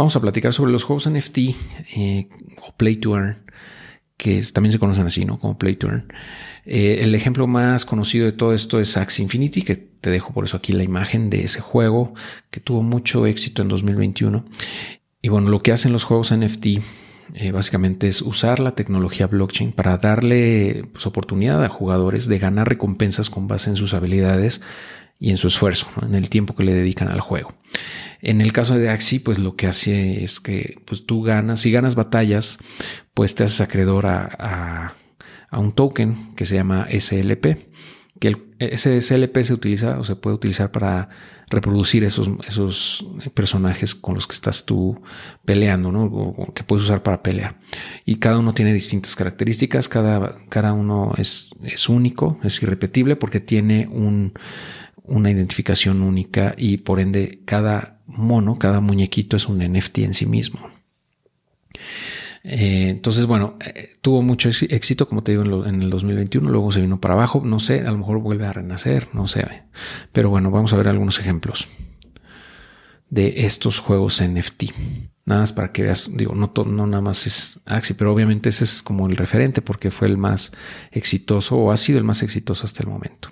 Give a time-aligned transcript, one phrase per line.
[0.00, 1.38] Vamos a platicar sobre los juegos NFT
[1.94, 2.26] eh,
[2.66, 3.44] o Play to Earn,
[4.16, 5.38] que también se conocen así, ¿no?
[5.38, 6.10] Como Play to Earn.
[6.64, 10.44] Eh, el ejemplo más conocido de todo esto es Axie Infinity, que te dejo por
[10.44, 12.14] eso aquí la imagen de ese juego
[12.50, 14.46] que tuvo mucho éxito en 2021.
[15.20, 16.66] Y bueno, lo que hacen los juegos NFT
[17.34, 22.70] eh, básicamente es usar la tecnología blockchain para darle pues, oportunidad a jugadores de ganar
[22.70, 24.62] recompensas con base en sus habilidades
[25.20, 27.54] y en su esfuerzo, en el tiempo que le dedican al juego.
[28.22, 31.70] En el caso de Axie, pues lo que hace es que pues, tú ganas, si
[31.70, 32.58] ganas batallas,
[33.12, 34.94] pues te haces acreedor a,
[35.52, 37.68] un token que se llama SLP,
[38.18, 41.08] que el, ese SLP se utiliza o se puede utilizar para
[41.48, 45.02] reproducir esos, esos personajes con los que estás tú
[45.44, 46.04] peleando, ¿no?
[46.04, 47.56] O, que puedes usar para pelear.
[48.04, 53.40] Y cada uno tiene distintas características, cada, cada uno es, es único, es irrepetible porque
[53.40, 54.34] tiene un,
[55.10, 60.26] una identificación única y por ende cada mono, cada muñequito es un NFT en sí
[60.26, 60.70] mismo.
[62.42, 66.80] Eh, entonces, bueno, eh, tuvo mucho éxito, como te digo, en, el 2021, luego se
[66.80, 69.64] vino para abajo, no sé, a lo mejor vuelve a renacer, no sé.
[70.12, 71.68] Pero bueno, vamos a ver algunos ejemplos
[73.10, 74.64] de estos juegos NFT.
[75.26, 78.64] Nada más para que veas, digo, no, no nada más es Axie, pero obviamente ese
[78.64, 80.52] es como el referente porque fue el más
[80.90, 83.30] exitoso o ha sido el más exitoso hasta el momento.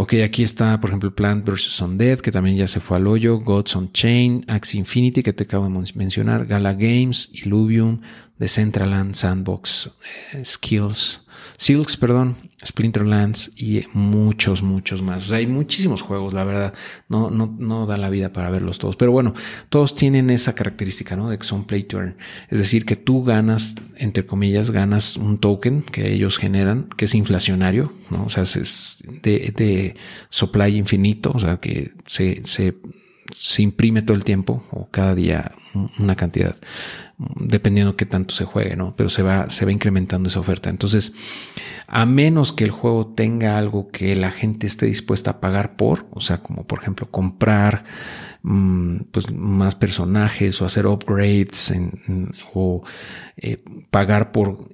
[0.00, 1.80] Ok, aquí está, por ejemplo, Plant vs.
[1.80, 5.42] Undead, que también ya se fue al hoyo, Gods on Chain, Axie Infinity, que te
[5.42, 8.00] acabo de mencionar, Gala Games, Illuvium,
[8.38, 9.90] Decentraland, Sandbox,
[10.34, 11.22] eh, Skills,
[11.56, 15.30] Silks, perdón, Splinterlands y muchos, muchos más.
[15.30, 16.74] hay muchísimos juegos, la verdad.
[17.08, 18.96] No, no, no da la vida para verlos todos.
[18.96, 19.34] Pero bueno,
[19.68, 21.30] todos tienen esa característica, ¿no?
[21.30, 22.16] De que son play to earn.
[22.48, 27.14] Es decir, que tú ganas, entre comillas, ganas un token que ellos generan, que es
[27.14, 28.24] inflacionario, ¿no?
[28.24, 29.96] O sea, es de, de
[30.30, 32.74] supply infinito, o sea, que se, se,
[33.32, 35.52] se imprime todo el tiempo o cada día
[35.98, 36.56] una cantidad
[37.18, 38.94] dependiendo qué tanto se juegue, ¿no?
[38.96, 40.70] Pero se va, se va incrementando esa oferta.
[40.70, 41.12] Entonces,
[41.88, 46.06] a menos que el juego tenga algo que la gente esté dispuesta a pagar por,
[46.12, 47.84] o sea, como por ejemplo comprar
[48.42, 51.74] mm, pues, más personajes o hacer upgrades
[52.54, 52.84] o
[53.36, 54.68] eh, pagar por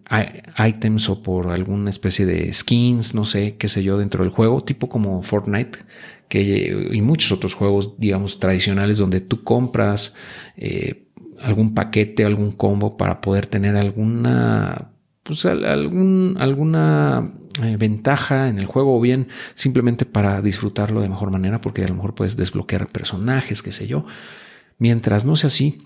[0.58, 4.62] items o por alguna especie de skins, no sé, qué sé yo, dentro del juego,
[4.62, 5.78] tipo como Fortnite,
[6.28, 10.14] que, y muchos otros juegos, digamos, tradicionales donde tú compras
[10.56, 11.06] eh,
[11.40, 14.92] algún paquete, algún combo para poder tener alguna,
[15.22, 21.30] pues, algún, alguna eh, ventaja en el juego o bien simplemente para disfrutarlo de mejor
[21.30, 24.06] manera porque a lo mejor puedes desbloquear personajes, qué sé yo.
[24.78, 25.82] Mientras no sea así,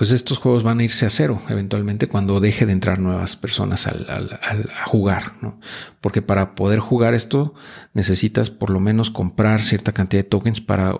[0.00, 3.86] pues estos juegos van a irse a cero eventualmente cuando deje de entrar nuevas personas
[3.86, 5.60] al, a jugar, ¿no?
[6.00, 7.52] Porque para poder jugar esto
[7.92, 10.96] necesitas por lo menos comprar cierta cantidad de tokens para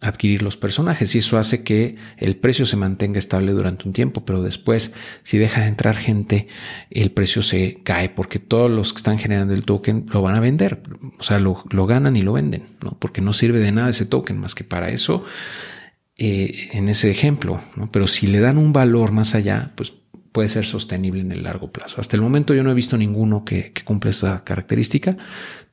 [0.00, 4.24] adquirir los personajes y eso hace que el precio se mantenga estable durante un tiempo,
[4.24, 4.92] pero después
[5.22, 6.48] si deja de entrar gente,
[6.90, 10.40] el precio se cae porque todos los que están generando el token lo van a
[10.40, 10.82] vender,
[11.16, 12.96] o sea, lo, ganan y lo venden, ¿no?
[12.98, 15.24] porque no sirve de nada ese token más que para eso
[16.16, 19.92] eh, en ese ejemplo, pero si le dan un valor más allá, pues
[20.32, 22.00] puede ser sostenible en el largo plazo.
[22.00, 25.16] Hasta el momento yo no he visto ninguno que, que cumple esta característica.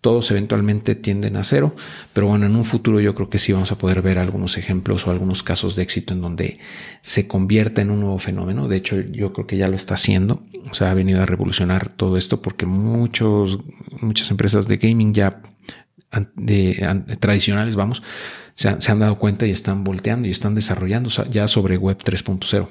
[0.02, 1.76] Todos eventualmente tienden a cero,
[2.14, 5.06] pero bueno, en un futuro yo creo que sí vamos a poder ver algunos ejemplos
[5.06, 6.60] o algunos casos de éxito en donde
[7.02, 8.70] se convierta en un nuevo fenómeno.
[8.70, 10.44] De hecho, yo creo que ya lo está haciendo.
[10.70, 13.60] O sea, ha venido a revolucionar todo esto porque muchos,
[14.00, 15.42] muchas empresas de gaming ya
[17.20, 18.02] tradicionales, vamos,
[18.60, 22.68] se, han dado cuenta y están volteando y están desarrollando ya sobre Web 3.0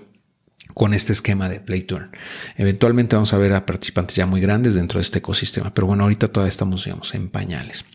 [0.75, 2.11] con este esquema de Play Turn.
[2.59, 6.03] Eventualmente vamos a ver a participantes ya muy grandes dentro de este ecosistema, pero bueno,
[6.03, 7.87] ahorita todavía estamos, digamos, en pañales.